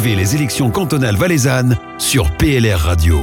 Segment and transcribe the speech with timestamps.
[0.00, 3.20] Suivez les élections cantonales valaisannes sur PLR Radio.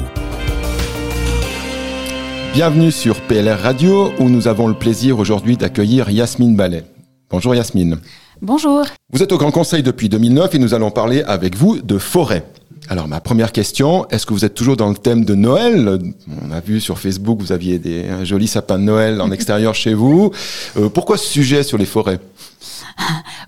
[2.53, 6.83] Bienvenue sur PLR Radio où nous avons le plaisir aujourd'hui d'accueillir Yasmine Ballet.
[7.31, 7.97] Bonjour Yasmine.
[8.43, 8.85] Bonjour.
[9.11, 12.43] Vous êtes au Grand Conseil depuis 2009 et nous allons parler avec vous de forêt.
[12.89, 15.99] Alors ma première question, est-ce que vous êtes toujours dans le thème de Noël?
[16.41, 19.75] On a vu sur Facebook, vous aviez des, un joli sapin de Noël en extérieur
[19.75, 20.31] chez vous.
[20.77, 22.19] Euh, pourquoi ce sujet sur les forêts?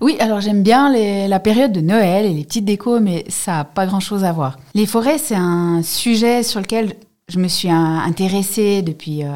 [0.00, 0.90] Oui, alors j'aime bien
[1.28, 4.56] la période de Noël et les petites décos, mais ça n'a pas grand-chose à voir.
[4.74, 6.94] Les forêts, c'est un sujet sur lequel
[7.28, 9.32] je me suis intéressée depuis euh,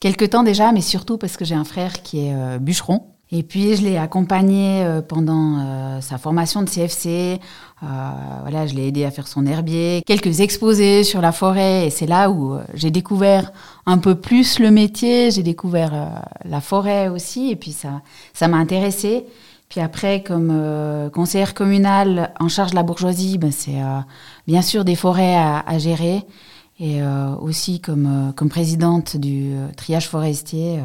[0.00, 3.02] quelques temps déjà, mais surtout parce que j'ai un frère qui est euh, bûcheron.
[3.32, 7.40] Et puis je l'ai accompagné euh, pendant euh, sa formation de CFC.
[7.82, 7.86] Euh,
[8.42, 11.86] voilà, je l'ai aidé à faire son herbier, quelques exposés sur la forêt.
[11.86, 13.52] Et c'est là où j'ai découvert
[13.84, 15.32] un peu plus le métier.
[15.32, 17.50] J'ai découvert la forêt aussi.
[17.50, 19.26] Et puis ça, ça m'a intéressé.
[19.68, 23.82] Puis après, comme conseillère communale en charge de la bourgeoisie, ben c'est
[24.46, 26.22] bien sûr des forêts à, à gérer.
[26.78, 27.00] Et
[27.40, 30.80] aussi comme, comme présidente du triage forestier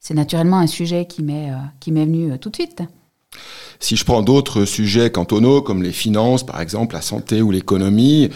[0.00, 2.82] c'est naturellement un sujet qui m'est euh, venu euh, tout de suite.
[3.80, 8.30] Si je prends d'autres sujets cantonaux comme les finances, par exemple, la santé ou l'économie,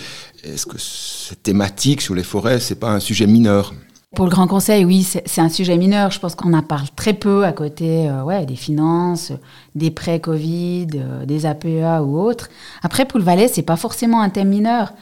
[0.45, 3.73] est-ce que cette thématique sur les forêts, c'est pas un sujet mineur?
[4.15, 6.11] Pour le Grand Conseil, oui, c'est un sujet mineur.
[6.11, 9.33] Je pense qu'on en parle très peu à côté euh, ouais, des finances,
[9.75, 10.89] des prêts Covid,
[11.25, 12.51] des APEA ou autres.
[12.83, 14.93] Après, pour le Valais, c'est pas forcément un thème mineur.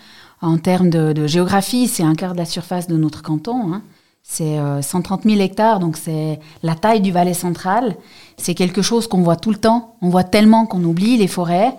[0.40, 3.74] En termes de, de géographie, c'est un quart de la surface de notre canton.
[3.74, 3.82] Hein.
[4.22, 7.96] C'est 130 euh, 000 hectares, donc c'est la taille du Valais central.
[8.36, 9.96] C'est quelque chose qu'on voit tout le temps.
[10.02, 11.74] On voit tellement qu'on oublie les forêts.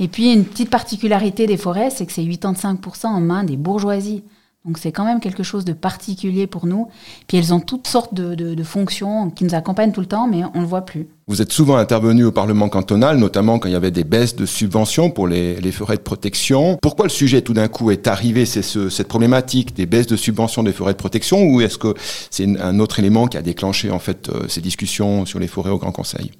[0.00, 4.24] Et puis, une petite particularité des forêts, c'est que c'est 85% en main des bourgeoisies.
[4.64, 6.88] Donc c'est quand même quelque chose de particulier pour nous.
[7.26, 10.60] Puis elles ont toutes sortes de, fonctions qui nous accompagnent tout le temps, mais on
[10.60, 11.08] le voit plus.
[11.26, 14.46] Vous êtes souvent intervenu au Parlement cantonal, notamment quand il y avait des baisses de
[14.46, 16.78] subventions pour les, forêts de protection.
[16.80, 18.46] Pourquoi le sujet tout d'un coup est arrivé?
[18.46, 21.94] C'est ce, cette problématique des baisses de subventions des forêts de protection ou est-ce que
[22.30, 25.70] c'est un autre élément qui a déclenché en fait euh, ces discussions sur les forêts
[25.70, 26.30] au Grand Conseil?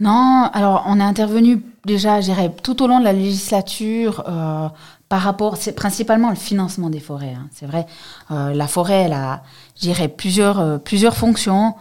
[0.00, 4.68] Non, alors on est intervenu déjà, je dirais, tout au long de la législature euh,
[5.14, 7.34] par rapport, c'est principalement le financement des forêts.
[7.38, 7.48] Hein.
[7.52, 7.86] C'est vrai,
[8.32, 9.42] euh, la forêt, elle a,
[9.80, 11.74] je plusieurs, euh, plusieurs fonctions,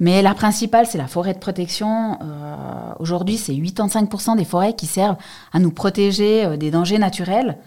[0.00, 2.18] mais la principale, c'est la forêt de protection.
[2.22, 2.56] Euh,
[2.98, 5.18] aujourd'hui, c'est 85% des forêts qui servent
[5.52, 7.58] à nous protéger des dangers naturels.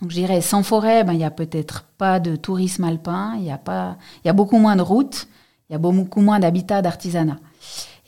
[0.00, 3.44] Donc, je dirais, sans forêt, ben, il n'y a peut-être pas de tourisme alpin, il
[3.46, 5.26] y, a pas, y a beaucoup moins de routes,
[5.68, 7.38] il y a beaucoup moins d'habitats, d'artisanat.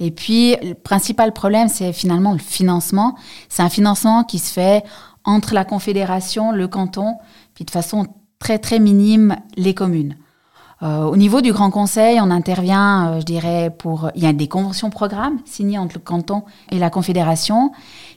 [0.01, 3.17] Et puis, le principal problème, c'est finalement le financement.
[3.49, 4.83] C'est un financement qui se fait
[5.25, 7.17] entre la Confédération, le canton,
[7.55, 8.07] puis de façon
[8.39, 10.17] très très minime les communes.
[10.83, 14.11] Euh, au niveau du Grand Conseil, on intervient, euh, je dirais, pour...
[14.15, 17.71] Il y a des conventions programmes signées entre le canton et la Confédération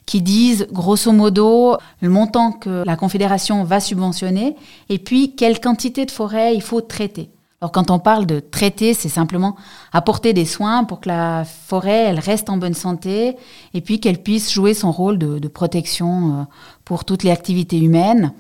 [0.06, 4.56] qui disent, grosso modo, le montant que la Confédération va subventionner
[4.88, 7.32] et puis quelle quantité de forêt il faut traiter.
[7.64, 9.56] Alors quand on parle de traiter, c'est simplement
[9.94, 13.38] apporter des soins pour que la forêt elle reste en bonne santé
[13.74, 16.44] et puis qu'elle puisse jouer son rôle de, protection euh,
[16.84, 18.34] pour toutes les activités humaines.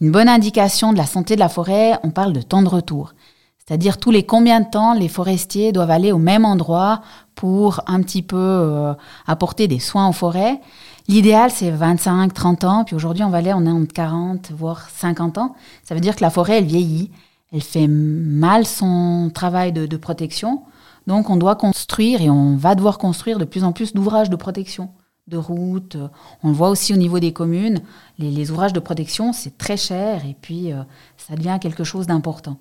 [0.00, 3.14] Une bonne indication de la santé de la forêt, on parle de temps de retour.
[3.58, 7.00] C'est-à-dire tous les combien de temps les forestiers doivent aller au même endroit
[7.34, 8.94] pour un petit peu euh,
[9.26, 10.60] apporter des soins aux forêts.
[11.08, 12.84] L'idéal, c'est 25, 30 ans.
[12.84, 15.56] Puis aujourd'hui, en on est entre 40, voire 50 ans.
[15.82, 17.10] Ça veut dire que la forêt, elle vieillit
[17.52, 20.62] elle fait mal son travail de, protection.
[21.06, 24.36] Donc on doit construire et on va devoir construire de plus en plus d'ouvrages de
[24.36, 24.90] protection,
[25.26, 25.96] de routes.
[26.42, 27.80] On le voit aussi au niveau des communes.
[28.18, 30.82] Les, ouvrages de protection, c'est très cher et puis euh,
[31.16, 32.58] ça devient quelque chose d'important.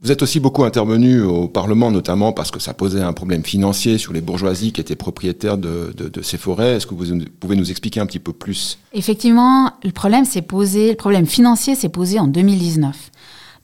[0.00, 3.98] Vous êtes aussi beaucoup intervenu au Parlement, notamment parce que ça posait un problème financier
[3.98, 6.76] sur les bourgeoisies qui étaient propriétaires de, de ces forêts.
[6.76, 7.04] Est-ce que vous
[7.40, 8.78] pouvez nous expliquer un petit peu plus?
[8.92, 13.10] Effectivement, le problème s'est posé, le problème financier s'est posé en 2019.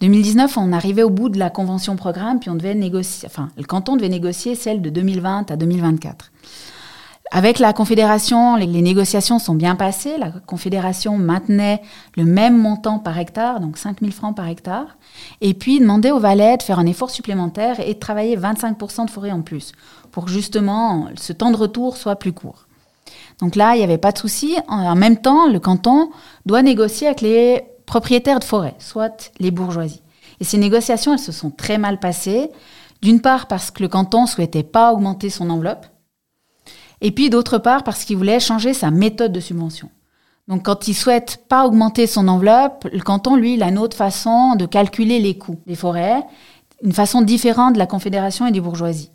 [0.01, 3.65] 2019, on arrivait au bout de la convention programme, puis on devait négocier, enfin, le
[3.65, 6.31] canton devait négocier celle de 2020 à 2024.
[7.31, 10.19] Avec la Confédération, les, négociations sont bien passées.
[10.19, 11.83] La Confédération maintenait
[12.17, 14.97] le même montant par hectare, donc 5 000 francs par hectare,
[15.41, 19.11] et puis demandait aux Valais de faire un effort supplémentaire et de travailler 25% de
[19.11, 19.73] forêt en plus,
[20.13, 22.67] pour justement ce temps de retour soit plus court.
[23.41, 24.57] Donc là, il n'y avait pas de souci.
[24.69, 26.11] En même temps, le canton
[26.47, 30.03] doit négocier avec les propriétaires de forêt, soit les bourgeoisies.
[30.41, 32.51] Et ces négociations, elles se sont très mal passées.
[33.03, 35.87] D'une part parce que le canton souhaitait pas augmenter son enveloppe,
[37.01, 39.91] et puis d'autre part parce qu'il voulait changer sa méthode de subvention.
[40.49, 43.97] Donc quand il souhaite pas augmenter son enveloppe, le canton, lui, il a une autre
[43.97, 46.23] façon de calculer les coûts des forêts,
[46.83, 49.11] une façon différente de la Confédération et des bourgeoisies.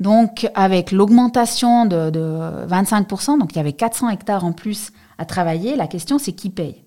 [0.00, 5.24] Donc avec l'augmentation de, de 25%, donc il y avait 400 hectares en plus à
[5.24, 6.83] travailler, la question c'est qui paye?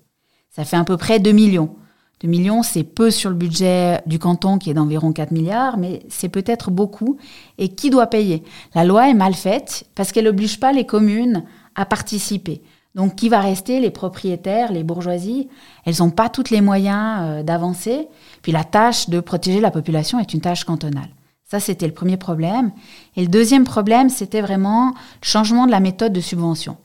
[0.50, 1.76] Ça fait à peu près 2 millions.
[2.20, 6.02] 2 millions, c'est peu sur le budget du canton qui est d'environ 4 milliards, mais
[6.08, 7.16] c'est peut-être beaucoup.
[7.58, 8.42] Et qui doit payer?
[8.74, 11.44] La loi est mal faite parce qu'elle n'oblige pas les communes
[11.76, 12.62] à participer.
[12.94, 13.78] Donc qui va rester?
[13.78, 15.48] Les propriétaires, les bourgeoisies.
[15.84, 18.08] Elles n'ont pas tous les moyens euh, d'avancer.
[18.42, 21.10] Puis la tâche de protéger la population est une tâche cantonale.
[21.44, 22.72] Ça, c'était le premier problème.
[23.16, 26.76] Et le deuxième problème, c'était vraiment le changement de la méthode de subvention.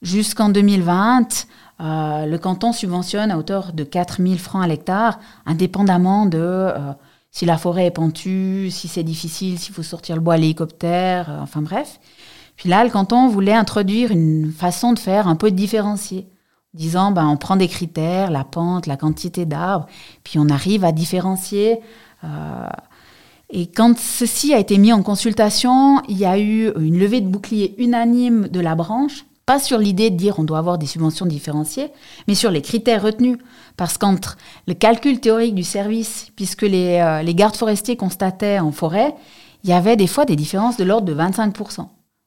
[0.00, 1.46] Jusqu'en 2020,
[1.80, 6.92] euh, le canton subventionne à hauteur de 4 000 francs à l'hectare, indépendamment de euh,
[7.30, 11.30] si la forêt est pentue, si c'est difficile, s'il faut sortir le bois à l'hélicoptère,
[11.30, 12.00] euh, enfin bref.
[12.56, 16.28] Puis là, le canton voulait introduire une façon de faire un peu différenciée,
[16.74, 19.86] disant ben, on prend des critères, la pente, la quantité d'arbres,
[20.22, 21.80] puis on arrive à différencier.
[23.48, 27.28] Et quand ceci a été mis en consultation, il y a eu une levée de
[27.28, 31.26] bouclier unanime de la branche, pas sur l'idée de dire on doit avoir des subventions
[31.26, 31.88] différenciées,
[32.28, 33.36] mais sur les critères retenus.
[33.76, 34.36] Parce qu'entre
[34.68, 39.12] le calcul théorique du service, puisque les, euh, les gardes forestiers constataient en forêt,
[39.64, 41.78] il y avait des fois des différences de l'ordre de 25%.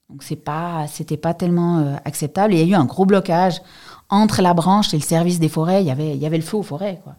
[0.09, 2.53] Donc c'est pas, c'était pas tellement euh, acceptable.
[2.53, 3.61] il y a eu un gros blocage
[4.09, 5.81] entre la branche et le service des forêts.
[5.81, 7.15] Il y avait, il y avait le feu aux forêts, quoi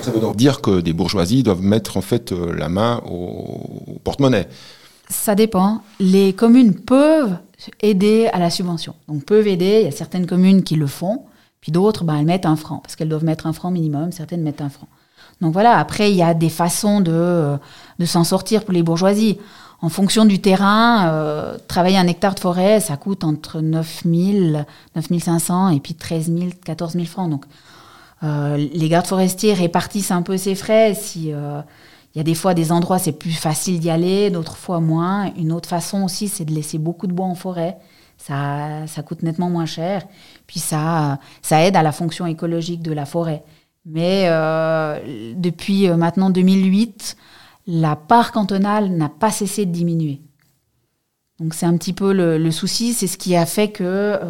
[0.00, 3.98] ça veut donc dire que des bourgeoisies doivent mettre en fait euh, la main au
[4.04, 4.48] porte-monnaie.
[5.08, 5.82] Ça dépend.
[6.00, 7.36] Les communes peuvent
[7.80, 8.94] aider à la subvention.
[9.08, 9.80] Donc peuvent aider.
[9.80, 11.22] Il y a certaines communes qui le font,
[11.60, 14.12] puis d'autres, ben, elles mettent un franc parce qu'elles doivent mettre un franc minimum.
[14.12, 14.88] Certaines mettent un franc.
[15.40, 15.78] Donc voilà.
[15.78, 17.56] Après, il y a des façons de euh,
[17.98, 19.38] de s'en sortir pour les bourgeoisies.
[19.80, 24.64] En fonction du terrain, euh, travailler un hectare de forêt, ça coûte entre 9 000,
[24.94, 27.28] 9 500 et puis 13 000, 14 000 francs.
[27.28, 27.44] Donc
[28.22, 30.94] euh, les gardes forestiers répartissent un peu ces frais.
[30.94, 31.32] Si
[32.14, 35.32] il y a des fois des endroits c'est plus facile d'y aller, d'autres fois moins.
[35.36, 37.78] Une autre façon aussi, c'est de laisser beaucoup de bois en forêt.
[38.18, 40.04] Ça, ça coûte nettement moins cher.
[40.46, 43.42] Puis ça, ça aide à la fonction écologique de la forêt.
[43.86, 47.16] Mais euh, depuis maintenant 2008,
[47.66, 50.20] la part cantonale n'a pas cessé de diminuer.
[51.40, 54.20] Donc c'est un petit peu le, souci, c'est ce qui a fait que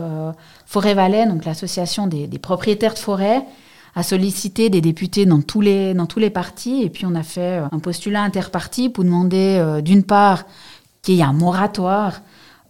[0.64, 3.42] Forêt Valais, donc l'association des, des, propriétaires de forêt,
[3.94, 7.22] a sollicité des députés dans tous les dans tous les partis et puis on a
[7.22, 10.44] fait euh, un postulat interparti pour demander euh, d'une part
[11.02, 12.20] qu'il y ait un moratoire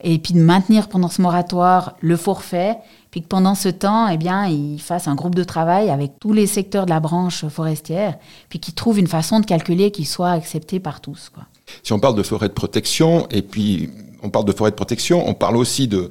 [0.03, 2.77] et puis de maintenir pendant ce moratoire le forfait
[3.11, 6.33] puis que pendant ce temps eh bien il fasse un groupe de travail avec tous
[6.33, 8.17] les secteurs de la branche forestière
[8.49, 11.45] puis qu'il trouve une façon de calculer qui soit acceptée par tous quoi.
[11.85, 13.91] Si on parle de forêt de protection et puis
[14.23, 16.11] on parle de forêt de protection, on parle aussi de,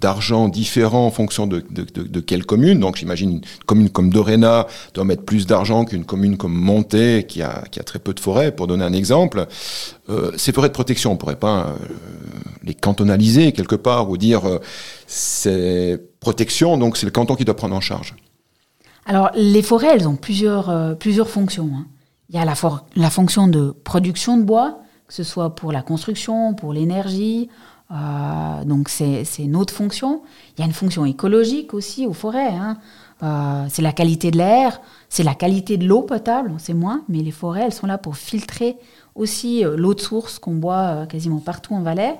[0.00, 2.80] d'argent différent en fonction de, de, quelle commune.
[2.80, 7.42] Donc j'imagine une commune comme Dorena doit mettre plus d'argent qu'une commune comme Monté qui
[7.42, 9.46] a, qui a très peu de forêts, pour donner un exemple.
[10.08, 11.94] Euh, ces forêts de protection, on pourrait pas euh,
[12.62, 14.60] les cantonaliser quelque part ou dire euh,
[15.06, 18.14] c'est protection, donc c'est le canton qui doit prendre en charge.
[19.06, 21.70] Alors les forêts, elles ont plusieurs, plusieurs fonctions.
[21.74, 21.86] Hein.
[22.28, 22.54] Il y a la,
[22.94, 24.78] la fonction de production de bois,
[25.12, 27.50] que ce soit pour la construction, pour l'énergie.
[27.90, 30.22] Euh, donc c'est une autre fonction.
[30.56, 32.54] Il y a une fonction écologique aussi aux forêts.
[32.54, 32.78] Hein.
[33.22, 34.80] Euh, c'est la qualité de l'air,
[35.10, 38.16] c'est la qualité de l'eau potable, c'est moins, mais les forêts, elles sont là pour
[38.16, 38.78] filtrer
[39.14, 42.18] aussi euh, l'eau de source qu'on boit quasiment partout en Valais.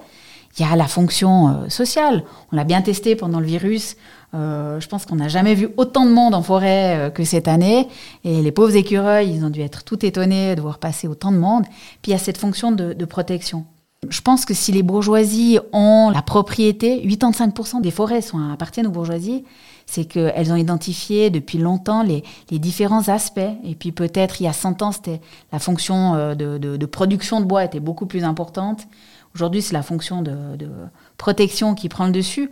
[0.59, 2.25] Il y a la fonction sociale.
[2.53, 3.97] On l'a bien testé pendant le virus.
[4.35, 7.49] Euh, je pense qu'on n'a jamais vu autant de monde en forêt euh, que cette
[7.49, 7.89] année.
[8.25, 11.37] Et les pauvres écureuils, ils ont dû être tout étonnés de voir passer autant de
[11.37, 11.65] monde.
[12.01, 13.67] Puis il y a cette fonction de, de protection.
[14.09, 18.93] Je pense que si les bourgeoisies ont la propriété, 85% des forêts sont, appartiennent aux
[18.93, 19.45] bourgeoisies,
[19.87, 23.41] c'est qu'elles ont identifié depuis longtemps les, les, différents aspects.
[23.63, 25.21] Et puis peut-être il y a 100 ans, c'était
[25.53, 28.89] la fonction euh, de, de, de, production de bois était beaucoup plus importante.
[29.37, 30.69] Aujourd'hui, c'est la fonction de, de
[31.17, 32.51] protection qui prend le dessus.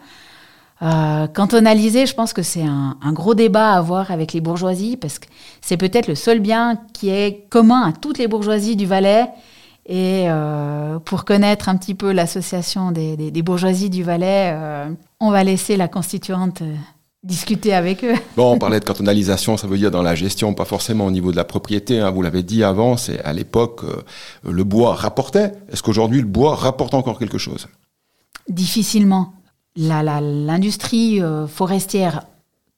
[0.82, 5.18] Euh, cantonaliser, je pense que c'est un, gros débat à avoir avec les bourgeoisies parce
[5.18, 5.26] que
[5.60, 9.26] c'est peut-être le seul bien qui est commun à toutes les bourgeoisies du Valais.
[9.86, 15.44] Et euh, pour connaître un petit peu l'association des, bourgeoisies du Valais, euh, on va
[15.44, 16.62] laisser la constituante
[17.22, 18.14] discuter avec eux.
[18.36, 21.30] Bon, on parlait de cantonalisation, ça veut dire dans la gestion, pas forcément au niveau
[21.30, 22.00] de la propriété.
[22.00, 22.10] Hein.
[22.10, 23.82] vous l'avez dit avant, c'est à l'époque
[24.42, 25.52] le bois rapportait.
[25.70, 27.68] Est-ce qu'aujourd'hui le bois rapporte encore quelque chose?
[28.48, 29.34] Difficilement
[29.76, 32.24] l'industrie euh, forestière,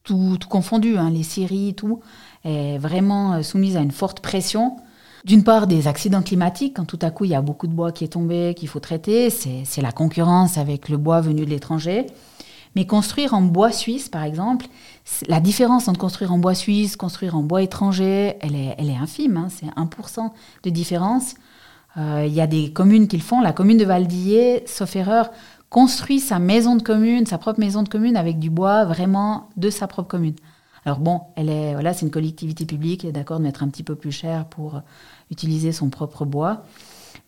[0.04, 2.00] tout, confondu, hein, les scieries, tout,
[2.44, 4.76] est vraiment euh, soumise à une forte pression.
[5.24, 7.92] D'une part, des accidents climatiques, quand tout à coup il y a beaucoup de bois
[7.92, 12.06] qui est tombé, qu'il faut traiter, c'est la concurrence avec le bois venu de l'étranger.
[12.74, 14.66] Mais construire en bois suisse, par exemple,
[15.28, 18.96] la différence entre construire en bois suisse, construire en bois étranger, elle est, elle est
[18.96, 20.30] infime, hein, c'est 1%
[20.64, 21.34] de différence.
[21.98, 23.40] Euh, il y a des communes qui le font.
[23.40, 25.30] La commune de Valdillier, sauf erreur,
[25.72, 29.70] construit sa maison de commune, sa propre maison de commune avec du bois vraiment de
[29.70, 30.34] sa propre commune.
[30.84, 33.68] Alors bon, elle est, voilà, c'est une collectivité publique, elle est d'accord de mettre un
[33.68, 34.82] petit peu plus cher pour
[35.30, 36.64] utiliser son propre bois.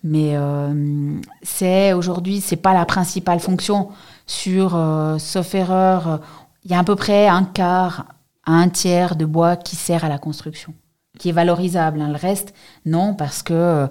[0.03, 3.89] Mais euh, c'est aujourd'hui, c'est pas la principale fonction.
[4.27, 6.21] Sur, euh, sauf erreur,
[6.67, 8.05] il y a à peu près un quart
[8.45, 10.75] à un tiers de bois qui sert à la construction,
[11.19, 12.03] qui est valorisable.
[12.03, 12.09] Hein.
[12.09, 12.53] Le reste,
[12.85, 13.87] non, parce que euh,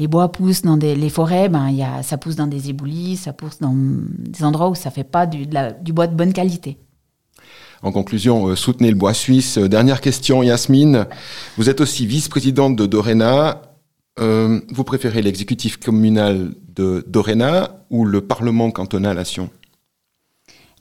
[0.00, 3.18] les bois poussent dans des, les forêts, ben, y a, ça pousse dans des éboulis,
[3.18, 6.78] ça pousse dans des endroits où ça fait pas du, du bois de bonne qualité.
[7.82, 9.58] En conclusion, euh, soutenez le bois suisse.
[9.58, 11.06] Euh, dernière question, Yasmine.
[11.56, 13.62] Vous êtes aussi vice-présidente de Dorena.
[14.18, 19.50] Euh, vous préférez l'exécutif communal de Dorena ou le Parlement cantonal à Sion?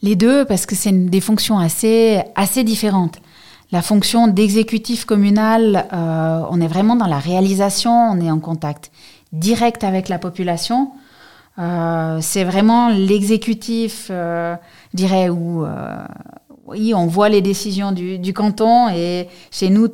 [0.02, 3.20] Les deux, parce que c'est des fonctions assez, assez différentes.
[3.72, 8.92] La fonction d'exécutif communal, on est vraiment dans la réalisation, on est en contact
[9.32, 10.92] direct avec la population.
[11.58, 14.56] c'est vraiment l'exécutif, je
[14.94, 15.66] dirais, où
[16.70, 19.88] oui, on voit les décisions du, canton et chez nous,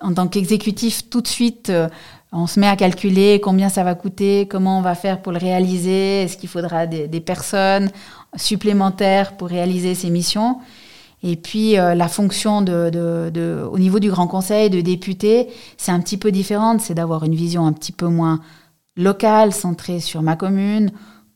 [0.00, 1.88] en tant qu'exécutif, tout de suite, euh,
[2.32, 5.38] on se met à calculer combien ça va coûter, comment on va faire pour le
[5.38, 7.90] réaliser, est-ce qu'il faudra des, personnes
[8.36, 10.58] supplémentaires pour réaliser ces missions.
[11.22, 16.00] Et puis euh, la fonction de, au niveau du Grand Conseil de député, c'est un
[16.00, 18.40] petit peu différente, c'est d'avoir une vision un petit peu moins
[18.96, 20.90] locale, centrée sur ma commune,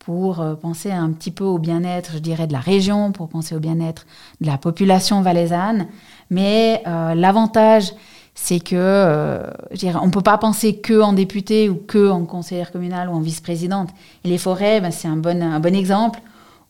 [0.04, 3.54] pour euh, penser un petit peu au bien-être, je dirais, de la région, pour penser
[3.54, 4.04] au bien-être
[4.40, 5.86] de la population valaisanne.
[6.28, 7.92] Mais euh, l'avantage,
[8.34, 12.10] c'est que, euh, je dirais, on ne peut pas penser que en député ou que
[12.10, 13.90] en conseillère communale ou en vice-présidente.
[14.24, 16.20] Et les forêts, ben, c'est un bon, un bon exemple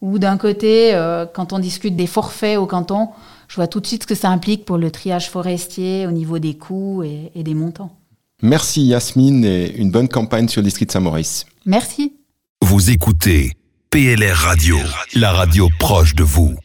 [0.03, 0.93] où d'un côté,
[1.33, 3.09] quand on discute des forfaits au canton,
[3.49, 6.39] je vois tout de suite ce que ça implique pour le triage forestier au niveau
[6.39, 7.97] des coûts et, et des montants.
[8.43, 11.47] Merci Yasmine et une bonne campagne sur le district de Saint-Maurice.
[11.65, 12.15] Merci.
[12.61, 13.53] Vous écoutez
[13.91, 14.79] PLR Radio,
[15.15, 16.57] la radio proche de vous.